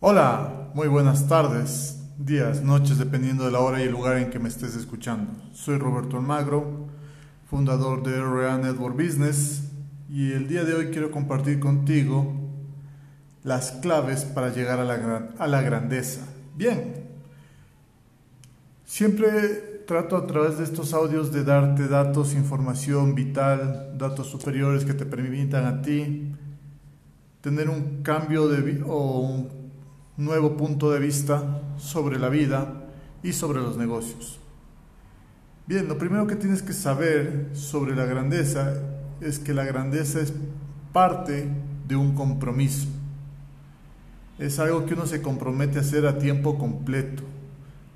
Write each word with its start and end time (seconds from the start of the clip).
Hola, 0.00 0.70
muy 0.74 0.86
buenas 0.86 1.26
tardes, 1.26 2.00
días, 2.18 2.62
noches, 2.62 2.98
dependiendo 2.98 3.44
de 3.44 3.50
la 3.50 3.58
hora 3.58 3.80
y 3.80 3.86
el 3.86 3.90
lugar 3.90 4.16
en 4.18 4.30
que 4.30 4.38
me 4.38 4.48
estés 4.48 4.76
escuchando. 4.76 5.32
Soy 5.52 5.76
Roberto 5.76 6.18
Almagro, 6.18 6.86
fundador 7.50 8.04
de 8.04 8.20
RA 8.20 8.58
Network 8.58 8.94
Business, 8.94 9.64
y 10.08 10.30
el 10.30 10.46
día 10.46 10.62
de 10.62 10.74
hoy 10.74 10.90
quiero 10.92 11.10
compartir 11.10 11.58
contigo 11.58 12.32
las 13.42 13.72
claves 13.72 14.24
para 14.24 14.54
llegar 14.54 14.78
a 14.78 14.84
la, 14.84 15.30
a 15.36 15.48
la 15.48 15.62
grandeza. 15.62 16.28
Bien, 16.54 17.08
siempre 18.84 19.82
trato 19.84 20.16
a 20.16 20.28
través 20.28 20.58
de 20.58 20.64
estos 20.64 20.94
audios 20.94 21.32
de 21.32 21.42
darte 21.42 21.88
datos, 21.88 22.34
información 22.34 23.16
vital, 23.16 23.94
datos 23.98 24.28
superiores 24.28 24.84
que 24.84 24.94
te 24.94 25.06
permitan 25.06 25.66
a 25.66 25.82
ti 25.82 26.36
tener 27.40 27.68
un 27.68 28.04
cambio 28.04 28.46
de 28.46 28.82
o 28.86 29.20
un 29.20 29.67
nuevo 30.18 30.56
punto 30.56 30.90
de 30.90 30.98
vista 30.98 31.62
sobre 31.78 32.18
la 32.18 32.28
vida 32.28 32.88
y 33.22 33.32
sobre 33.32 33.60
los 33.60 33.76
negocios. 33.76 34.38
Bien, 35.66 35.88
lo 35.88 35.96
primero 35.96 36.26
que 36.26 36.36
tienes 36.36 36.62
que 36.62 36.72
saber 36.72 37.50
sobre 37.52 37.94
la 37.94 38.04
grandeza 38.04 38.74
es 39.20 39.38
que 39.38 39.54
la 39.54 39.64
grandeza 39.64 40.20
es 40.20 40.32
parte 40.92 41.48
de 41.86 41.96
un 41.96 42.14
compromiso. 42.14 42.88
Es 44.38 44.58
algo 44.58 44.86
que 44.86 44.94
uno 44.94 45.06
se 45.06 45.22
compromete 45.22 45.78
a 45.78 45.82
hacer 45.82 46.06
a 46.06 46.18
tiempo 46.18 46.58
completo. 46.58 47.22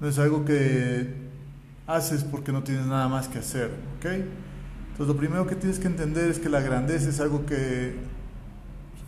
No 0.00 0.08
es 0.08 0.18
algo 0.18 0.44
que 0.44 1.14
haces 1.86 2.24
porque 2.24 2.52
no 2.52 2.62
tienes 2.62 2.86
nada 2.86 3.08
más 3.08 3.28
que 3.28 3.38
hacer, 3.38 3.70
¿ok? 3.98 4.06
Entonces 4.90 5.06
lo 5.06 5.16
primero 5.16 5.46
que 5.46 5.56
tienes 5.56 5.78
que 5.78 5.86
entender 5.86 6.30
es 6.30 6.38
que 6.38 6.48
la 6.48 6.60
grandeza 6.60 7.08
es 7.08 7.20
algo 7.20 7.46
que 7.46 7.94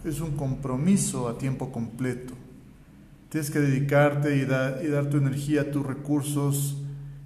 es 0.04 0.20
un 0.20 0.36
compromiso 0.36 1.28
a 1.28 1.38
tiempo 1.38 1.70
completo. 1.70 2.34
Tienes 3.34 3.50
que 3.50 3.58
dedicarte 3.58 4.36
y, 4.36 4.44
dar 4.44 5.06
tu 5.10 5.16
energía, 5.16 5.72
tus 5.72 5.84
recursos 5.84 6.76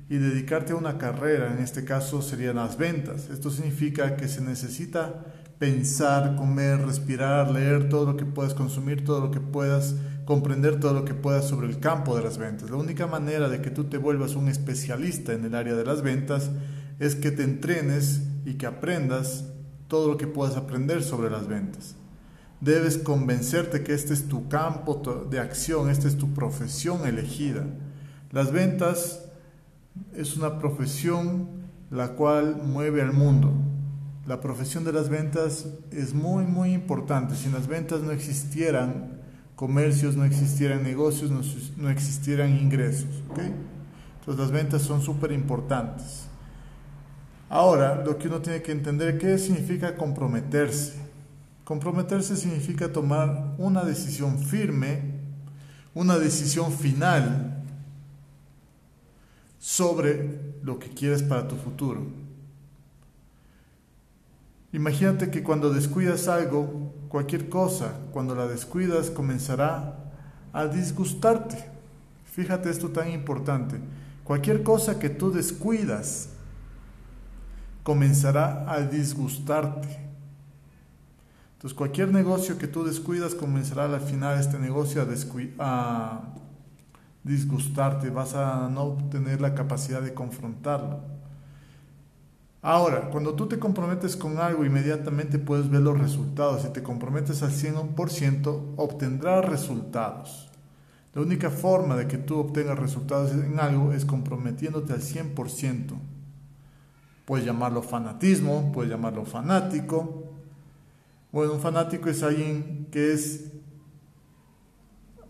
y 0.09 0.17
dedicarte 0.17 0.73
a 0.73 0.77
una 0.77 0.97
carrera, 0.97 1.53
en 1.53 1.63
este 1.63 1.85
caso 1.85 2.23
serían 2.23 2.57
las 2.57 2.79
ventas. 2.79 3.29
Esto 3.29 3.51
significa 3.51 4.17
que 4.17 4.27
se 4.27 4.41
necesita 4.41 5.27
pensar, 5.59 6.35
comer, 6.37 6.81
respirar, 6.81 7.51
leer 7.51 7.91
todo 7.91 8.13
lo 8.13 8.17
que 8.17 8.25
puedas 8.25 8.55
consumir, 8.55 9.05
todo 9.05 9.21
lo 9.21 9.31
que 9.31 9.41
puedas 9.41 9.97
comprender, 10.25 10.81
todo 10.81 10.95
lo 10.95 11.05
que 11.05 11.13
puedas 11.13 11.47
sobre 11.47 11.69
el 11.69 11.79
campo 11.79 12.17
de 12.17 12.25
las 12.25 12.39
ventas. 12.39 12.71
La 12.71 12.77
única 12.77 13.07
manera 13.07 13.51
de 13.51 13.61
que 13.61 13.69
tú 13.69 13.85
te 13.85 13.99
vuelvas 13.99 14.35
un 14.35 14.49
especialista 14.49 15.35
en 15.35 15.45
el 15.45 15.55
área 15.55 15.75
de 15.75 15.85
las 15.85 16.01
ventas 16.01 16.51
es 17.01 17.17
que 17.17 17.33
te 17.33 17.43
entrenes 17.43 18.23
y 18.47 18.55
que 18.55 18.65
aprendas 18.65 19.45
todo 19.89 20.09
lo 20.09 20.17
que 20.17 20.27
puedas 20.27 20.57
aprender 20.57 21.03
sobre 21.03 21.29
las 21.29 21.47
ventas. 21.49 21.98
Debes 22.61 22.99
convencerte 22.99 23.85
que 23.85 23.95
este 23.95 24.15
es 24.15 24.27
tu 24.27 24.49
campo 24.49 25.01
de 25.31 25.39
acción, 25.39 25.91
esta 25.91 26.09
es 26.09 26.17
tu 26.17 26.35
profesión 26.35 27.07
elegida. 27.07 27.65
Las 28.33 28.51
ventas 28.51 29.25
es 30.15 30.37
una 30.37 30.59
profesión 30.59 31.49
la 31.91 32.11
cual 32.11 32.57
mueve 32.63 33.01
al 33.01 33.13
mundo. 33.13 33.53
La 34.27 34.41
profesión 34.41 34.85
de 34.85 34.93
las 34.93 35.09
ventas 35.09 35.67
es 35.91 36.13
muy, 36.13 36.45
muy 36.45 36.73
importante. 36.73 37.35
Si 37.35 37.49
las 37.49 37.67
ventas 37.67 38.03
no 38.03 38.11
existieran 38.11 39.21
comercios, 39.57 40.17
no 40.17 40.25
existieran 40.25 40.83
negocios, 40.83 41.31
no, 41.77 41.91
existieran 41.91 42.51
ingresos. 42.51 43.23
Entonces 43.31 44.39
las 44.39 44.51
ventas 44.51 44.83
son 44.83 45.01
súper 45.01 45.33
importantes. 45.33 46.27
Ahora, 47.49 48.05
lo 48.05 48.19
que 48.19 48.29
uno 48.29 48.43
tiene 48.43 48.61
que 48.61 48.73
entender, 48.73 49.17
¿qué 49.17 49.39
significa 49.39 49.97
comprometerse? 49.97 51.08
Comprometerse 51.69 52.35
significa 52.35 52.91
tomar 52.91 53.55
una 53.59 53.85
decisión 53.85 54.39
firme, 54.39 55.03
una 55.93 56.17
decisión 56.17 56.73
final 56.73 57.63
sobre 59.59 60.55
lo 60.63 60.79
que 60.79 60.89
quieres 60.89 61.23
para 61.23 61.47
tu 61.47 61.57
futuro. 61.57 62.07
Imagínate 64.73 65.31
que 65.31 65.43
cuando 65.43 65.69
descuidas 65.69 66.27
algo, 66.27 66.95
cualquier 67.11 67.51
cosa, 67.51 67.93
cuando 68.13 68.35
la 68.35 68.47
descuidas 68.47 69.11
comenzará 69.11 70.11
a 70.55 70.69
disgustarte. 70.69 71.67
Fíjate 72.33 72.71
esto 72.71 72.89
tan 72.89 73.11
importante. 73.11 73.79
Cualquier 74.25 74.63
cosa 74.63 74.99
que 74.99 75.11
tú 75.11 75.31
descuidas 75.31 76.31
comenzará 77.83 78.65
a 78.73 78.81
disgustarte. 78.81 80.08
Entonces 81.59 81.77
cualquier 81.77 82.13
negocio 82.13 82.57
que 82.57 82.69
tú 82.69 82.85
descuidas 82.85 83.35
comenzará 83.35 83.87
al 83.87 84.01
final 84.01 84.39
este 84.39 84.61
negocio 84.61 85.03
a, 85.03 85.07
a 85.59 86.35
disgustarte, 87.25 88.11
vas 88.11 88.35
a 88.35 88.69
no 88.69 88.97
tener 89.11 89.41
la 89.41 89.57
capacidad 89.57 90.01
de 90.01 90.15
confrontarlo. 90.15 91.01
Ahora, 92.63 93.11
cuando 93.11 93.35
tú 93.35 93.49
te 93.49 93.59
comprometes 93.59 94.17
con 94.17 94.39
algo, 94.39 94.65
inmediatamente 94.65 95.41
puedes 95.41 95.69
ver 95.69 95.81
los 95.81 95.99
resultados. 95.99 96.63
Si 96.63 96.69
te 96.69 96.85
comprometes 96.85 97.43
al 97.43 97.51
100%, 97.51 98.75
obtendrás 98.77 99.45
resultados. 99.45 100.49
La 101.15 101.23
única 101.23 101.51
forma 101.51 101.97
de 101.97 102.07
que 102.07 102.19
tú 102.19 102.39
obtengas 102.39 102.79
resultados 102.79 103.33
en 103.33 103.59
algo 103.59 103.93
es 103.93 104.05
comprometiéndote 104.05 104.93
al 104.93 105.01
100%. 105.01 105.99
Puedes 107.25 107.45
llamarlo 107.45 107.83
fanatismo, 107.83 108.71
puedes 108.73 108.93
llamarlo 108.93 109.25
fanático, 109.25 110.28
bueno, 111.31 111.55
un 111.55 111.61
fanático 111.61 112.09
es 112.09 112.23
alguien 112.23 112.87
que 112.91 113.13
es 113.13 113.45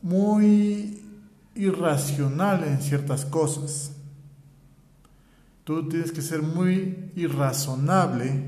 muy 0.00 1.02
irracional 1.54 2.64
en 2.64 2.80
ciertas 2.80 3.24
cosas. 3.24 3.92
Tú 5.64 5.88
tienes 5.88 6.12
que 6.12 6.22
ser 6.22 6.40
muy 6.40 7.10
irrazonable 7.16 8.42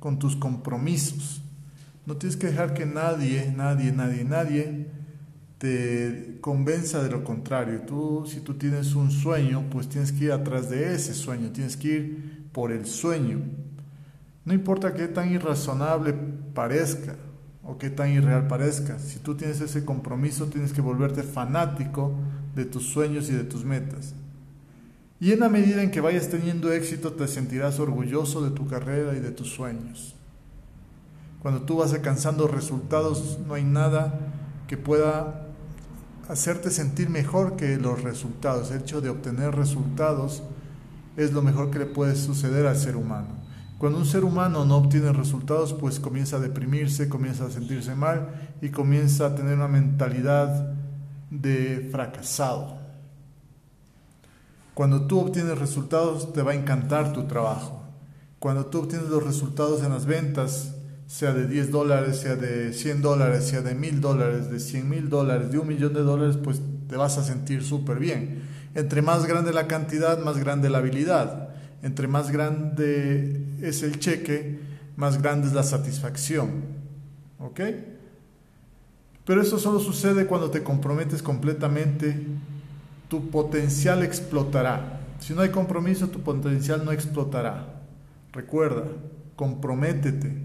con 0.00 0.18
tus 0.18 0.36
compromisos. 0.36 1.40
No 2.04 2.16
tienes 2.16 2.36
que 2.36 2.48
dejar 2.48 2.74
que 2.74 2.84
nadie, 2.84 3.52
nadie, 3.56 3.92
nadie, 3.92 4.24
nadie 4.24 4.86
te 5.58 6.38
convenza 6.40 7.00
de 7.02 7.10
lo 7.10 7.22
contrario. 7.22 7.82
Tú, 7.82 8.24
si 8.26 8.40
tú 8.40 8.54
tienes 8.54 8.96
un 8.96 9.12
sueño, 9.12 9.64
pues 9.70 9.88
tienes 9.88 10.10
que 10.10 10.24
ir 10.24 10.32
atrás 10.32 10.68
de 10.68 10.92
ese 10.92 11.14
sueño, 11.14 11.52
tienes 11.52 11.76
que 11.76 11.88
ir 11.88 12.48
por 12.52 12.72
el 12.72 12.84
sueño. 12.84 13.40
No 14.44 14.52
importa 14.52 14.94
qué 14.94 15.08
tan 15.08 15.30
irrazonable 15.30 16.14
parezca 16.54 17.16
o 17.62 17.78
qué 17.78 17.90
tan 17.90 18.10
irreal 18.10 18.48
parezca, 18.48 18.98
si 18.98 19.20
tú 19.20 19.36
tienes 19.36 19.60
ese 19.60 19.84
compromiso 19.84 20.46
tienes 20.46 20.72
que 20.72 20.80
volverte 20.80 21.22
fanático 21.22 22.12
de 22.56 22.64
tus 22.64 22.88
sueños 22.88 23.30
y 23.30 23.34
de 23.34 23.44
tus 23.44 23.64
metas. 23.64 24.14
Y 25.20 25.30
en 25.30 25.38
la 25.38 25.48
medida 25.48 25.82
en 25.82 25.92
que 25.92 26.00
vayas 26.00 26.28
teniendo 26.28 26.72
éxito 26.72 27.12
te 27.12 27.28
sentirás 27.28 27.78
orgulloso 27.78 28.42
de 28.42 28.50
tu 28.50 28.66
carrera 28.66 29.14
y 29.16 29.20
de 29.20 29.30
tus 29.30 29.50
sueños. 29.50 30.16
Cuando 31.40 31.62
tú 31.62 31.76
vas 31.76 31.92
alcanzando 31.92 32.48
resultados 32.48 33.38
no 33.46 33.54
hay 33.54 33.62
nada 33.62 34.18
que 34.66 34.76
pueda 34.76 35.46
hacerte 36.28 36.70
sentir 36.70 37.10
mejor 37.10 37.54
que 37.54 37.76
los 37.76 38.02
resultados. 38.02 38.72
El 38.72 38.80
hecho 38.80 39.00
de 39.00 39.10
obtener 39.10 39.54
resultados 39.54 40.42
es 41.16 41.32
lo 41.32 41.42
mejor 41.42 41.70
que 41.70 41.78
le 41.78 41.86
puede 41.86 42.16
suceder 42.16 42.66
al 42.66 42.76
ser 42.76 42.96
humano. 42.96 43.41
Cuando 43.82 43.98
un 43.98 44.06
ser 44.06 44.22
humano 44.22 44.64
no 44.64 44.76
obtiene 44.76 45.12
resultados, 45.12 45.72
pues 45.72 45.98
comienza 45.98 46.36
a 46.36 46.38
deprimirse, 46.38 47.08
comienza 47.08 47.46
a 47.46 47.50
sentirse 47.50 47.96
mal 47.96 48.28
y 48.62 48.68
comienza 48.68 49.26
a 49.26 49.34
tener 49.34 49.56
una 49.56 49.66
mentalidad 49.66 50.72
de 51.30 51.88
fracasado. 51.90 52.78
Cuando 54.74 55.08
tú 55.08 55.18
obtienes 55.18 55.58
resultados, 55.58 56.32
te 56.32 56.42
va 56.42 56.52
a 56.52 56.54
encantar 56.54 57.12
tu 57.12 57.24
trabajo. 57.24 57.82
Cuando 58.38 58.66
tú 58.66 58.82
obtienes 58.82 59.08
los 59.08 59.24
resultados 59.24 59.82
en 59.82 59.88
las 59.88 60.06
ventas, 60.06 60.76
sea 61.08 61.32
de 61.32 61.48
10 61.48 61.72
dólares, 61.72 62.20
sea 62.20 62.36
de 62.36 62.72
100 62.72 63.02
dólares, 63.02 63.48
sea 63.48 63.62
de 63.62 63.74
1000 63.74 64.00
dólares, 64.00 64.48
de 64.48 64.60
100 64.60 64.88
mil 64.88 65.08
dólares, 65.08 65.50
de 65.50 65.58
un 65.58 65.66
millón 65.66 65.92
de 65.92 66.02
dólares, 66.02 66.36
pues 66.40 66.60
te 66.88 66.96
vas 66.96 67.18
a 67.18 67.24
sentir 67.24 67.64
súper 67.64 67.98
bien. 67.98 68.44
Entre 68.76 69.02
más 69.02 69.26
grande 69.26 69.52
la 69.52 69.66
cantidad, 69.66 70.22
más 70.22 70.38
grande 70.38 70.70
la 70.70 70.78
habilidad. 70.78 71.51
Entre 71.82 72.06
más 72.06 72.30
grande 72.30 73.44
es 73.60 73.82
el 73.82 73.98
cheque, 73.98 74.60
más 74.96 75.20
grande 75.20 75.48
es 75.48 75.52
la 75.52 75.64
satisfacción. 75.64 76.62
¿Ok? 77.38 77.60
Pero 79.24 79.42
eso 79.42 79.58
solo 79.58 79.80
sucede 79.80 80.26
cuando 80.26 80.50
te 80.50 80.62
comprometes 80.62 81.22
completamente. 81.22 82.26
Tu 83.08 83.30
potencial 83.30 84.02
explotará. 84.02 85.00
Si 85.18 85.34
no 85.34 85.42
hay 85.42 85.50
compromiso, 85.50 86.08
tu 86.08 86.20
potencial 86.20 86.84
no 86.84 86.92
explotará. 86.92 87.82
Recuerda, 88.32 88.84
comprométete 89.36 90.36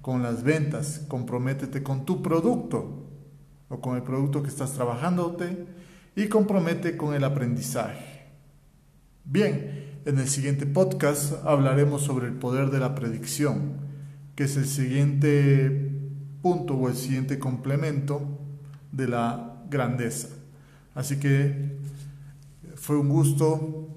con 0.00 0.22
las 0.22 0.42
ventas, 0.42 1.02
comprométete 1.08 1.82
con 1.82 2.04
tu 2.04 2.22
producto 2.22 3.06
o 3.68 3.80
con 3.80 3.96
el 3.96 4.02
producto 4.02 4.42
que 4.42 4.48
estás 4.48 4.72
trabajándote 4.72 5.66
y 6.14 6.28
compromete 6.28 6.96
con 6.96 7.14
el 7.14 7.24
aprendizaje. 7.24 8.24
Bien, 9.24 9.85
en 10.06 10.20
el 10.20 10.28
siguiente 10.28 10.66
podcast 10.66 11.44
hablaremos 11.44 12.02
sobre 12.02 12.28
el 12.28 12.34
poder 12.34 12.70
de 12.70 12.78
la 12.78 12.94
predicción, 12.94 13.72
que 14.36 14.44
es 14.44 14.56
el 14.56 14.66
siguiente 14.66 15.90
punto 16.42 16.74
o 16.74 16.88
el 16.88 16.94
siguiente 16.94 17.40
complemento 17.40 18.38
de 18.92 19.08
la 19.08 19.64
grandeza. 19.68 20.28
Así 20.94 21.18
que 21.18 21.76
fue 22.76 22.96
un 22.96 23.08
gusto 23.08 23.88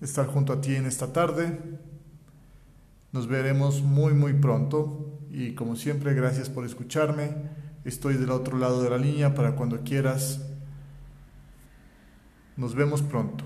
estar 0.00 0.26
junto 0.28 0.54
a 0.54 0.62
ti 0.62 0.76
en 0.76 0.86
esta 0.86 1.12
tarde. 1.12 1.58
Nos 3.12 3.26
veremos 3.26 3.82
muy 3.82 4.14
muy 4.14 4.32
pronto 4.32 5.20
y 5.30 5.52
como 5.52 5.76
siempre 5.76 6.14
gracias 6.14 6.48
por 6.48 6.64
escucharme. 6.64 7.34
Estoy 7.84 8.14
del 8.14 8.30
otro 8.30 8.56
lado 8.56 8.82
de 8.82 8.88
la 8.88 8.96
línea 8.96 9.34
para 9.34 9.56
cuando 9.56 9.82
quieras. 9.82 10.40
Nos 12.56 12.74
vemos 12.74 13.02
pronto. 13.02 13.44